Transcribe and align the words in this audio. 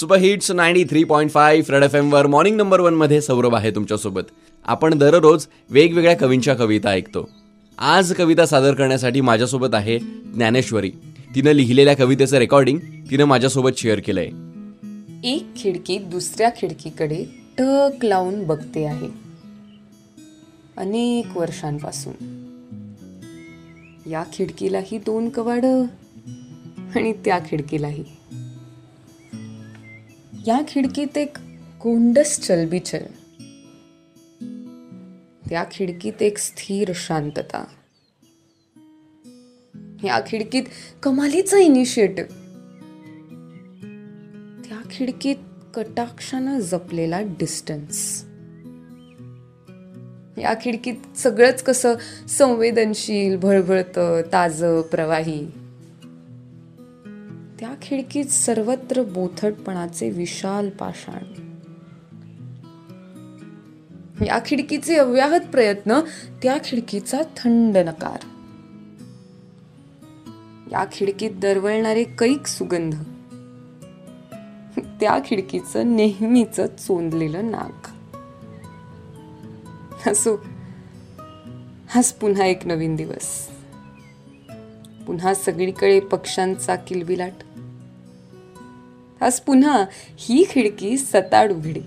Super 0.00 0.16
hits 0.16 0.50
ninety 0.50 0.84
three 0.84 1.04
point 1.04 1.30
five 1.30 1.74
red 1.74 1.82
F 1.82 1.94
एमवर 1.94 2.26
morning 2.26 2.56
number 2.56 2.80
वनमध्ये 2.80 3.20
सौरभ 3.20 3.54
आहे 3.54 3.70
तुमच्यासोबत. 3.70 4.20
आपण 4.64 4.98
दररोज 4.98 5.46
वेगवेगळ्या 5.70 6.16
कवींच्या 6.16 6.54
कविता 6.54 6.90
ऐकतो. 6.90 7.30
आज 7.78 8.14
कविता 8.14 8.46
सादर 8.46 8.74
करण्यासाठी 8.74 9.20
माझ्यासोबत 9.20 9.74
आहे 9.74 9.98
ज्ञानेश्वरी. 10.34 10.90
तिनं 11.34 11.50
लिहिलेल्या 11.50 11.96
कवितेचं 11.96 12.36
रेकॉर्डिंग 12.36 12.78
तिनं 13.10 13.24
माझ्यासोबत 13.24 13.70
शेअर 13.76 14.00
केलंय. 14.00 14.30
एक 15.28 15.46
खिडकी 15.56 15.98
दुसऱ्या 15.98 16.50
खिडकीकडे 16.50 17.24
टक 17.58 18.04
लावून 18.04 18.46
बघते 18.46 18.84
आहे. 18.84 19.08
अनेक 20.76 21.38
वर्षांपासून. 21.38 22.14
या 24.06 24.24
खिडकीलाही 24.32 24.98
दोन 24.98 25.28
कवाड 25.28 25.64
आणि 26.94 27.12
त्या 27.12 27.38
खिडकीलाही. 27.38 28.04
या 30.46 30.60
खिडकीत 30.68 31.18
एक 31.18 31.38
गोंडस 31.82 32.40
चलबिचल 32.40 33.02
त्या 35.50 35.64
खिडकीत 35.72 36.22
एक 36.22 36.38
स्थिर 36.38 36.92
शांतता. 36.94 37.64
या 40.04 40.20
खिडकीत 40.26 40.62
कमालीचा 41.02 41.58
इनिशिएटिव्ह. 41.58 42.28
त्या 44.68 44.82
खिडकीत 44.90 45.36
कटाक्षानं 45.74 46.60
जपलेला 46.60 47.20
डिस्टन्स. 47.20 48.24
या 50.38 50.54
खिडकीत 50.62 51.16
सगळंच 51.16 51.62
कसं 51.62 51.94
संवेदनशील 52.28 53.36
भळभळतं 53.36 54.22
ताजं 54.32 54.82
प्रवाही. 54.82 55.63
त्या 57.64 57.74
खिडकीत 57.82 58.24
सर्वत्र 58.24 59.02
बोथटपणाचे 59.02 60.10
विशाल 60.10 60.70
पाषाण. 60.70 61.22
या 64.24 64.38
खिडकीचे 64.46 64.96
अव्याहत 64.96 65.40
प्रयत्न 65.40 66.00
त्या 66.42 66.56
खिडकीचा 66.64 67.20
थंड 67.36 67.76
नकार. 67.76 68.18
या 70.70 70.84
खिडकीत 70.92 71.30
दरवळणारे 71.30 72.04
कैक 72.04 72.46
सुगंध. 72.46 72.94
त्या 74.78 75.18
खिडकीचं 75.26 75.96
नेहमीच 75.96 76.60
चोंदलेलं 76.60 77.50
नाक. 77.50 77.88
असो 80.08 80.44
हाच 81.88 82.12
पुन्हा 82.12 82.46
एक 82.46 82.66
नवीन 82.66 82.96
दिवस. 82.96 83.48
पुन्हा 85.06 85.34
सगळीकडे 85.34 86.00
पक्ष्यांचा 86.00 86.76
किलबिलाट. 86.76 87.32
आज 89.20 89.40
पुन्हा 89.40 89.84
ही 90.18 90.44
खिडकी 90.50 90.98
सताड 90.98 91.52
उघडी 91.52 91.80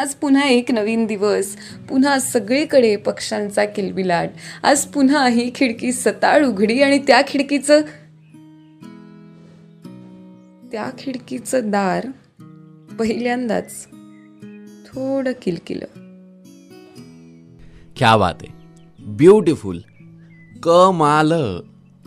आज 0.00 0.14
पुन्हा 0.14 0.42
एक 0.42 0.70
नवीन 0.70 1.06
दिवस 1.06 1.56
पुन्हा 1.88 2.18
सगळीकडे 2.18 2.96
पक्ष्यांचा 2.96 3.64
किलबिलाट. 3.64 4.30
आज 4.62 4.84
पुन्हा 4.84 5.28
ही 5.28 5.50
खिडकी 5.54 5.92
सताळ 5.92 6.46
उघडी 6.46 6.82
आणि 6.82 6.98
त्या 6.98 7.22
खिडकीचं 7.28 7.80
त्या 10.72 10.90
खिडकीचं 10.98 11.60
दार 11.64 12.06
पहिल्यांदाच 12.98 13.86
थोडं 14.86 15.32
किलकिलं. 15.42 15.86
क्या 17.96 18.16
बात 18.16 18.34
आहे. 18.40 18.52
ब्युटिफुल 19.04 19.78
कमाल. 20.62 21.32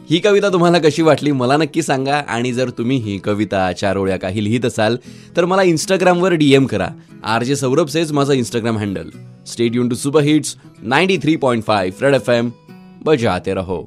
ही 0.09 0.19
कविता 0.19 0.49
तुम्हाला 0.49 0.79
कशी 0.79 1.02
वाटली 1.02 1.31
मला 1.31 1.57
नक्की 1.57 1.81
सांगा. 1.81 2.15
आणि 2.27 2.52
जर 2.53 2.69
तुम्ही 2.69 2.97
ही 2.97 3.17
कविता 3.17 3.71
चार 3.71 3.97
ओळ्या 3.97 4.17
काही 4.17 4.43
लिहित 4.43 4.66
असाल 4.66 4.97
तर 5.38 5.45
मला 5.45 5.63
इंस्टाग्रामवर 5.63 6.33
डी 6.33 6.53
एम 6.55 6.66
करा. 6.66 6.88
आर 7.23 7.43
जे 7.43 7.55
सौरभ 7.55 7.88
सेज 7.88 8.11
माझं 8.11 8.33
Instagram 8.33 8.77
handle 8.77 9.09
stay 9.47 9.75
युन 9.75 9.89
to 9.89 9.95
super 9.95 10.21
hits 10.21 10.56
ninety 10.84 11.17
three 11.17 11.35
point 11.35 11.63
five 11.63 12.06
red 12.06 12.16
F 12.16 12.29
M 12.29 12.50
बजाते 13.03 13.53
रहो. 13.53 13.81